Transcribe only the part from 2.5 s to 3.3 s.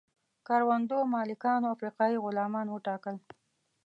وټاکل.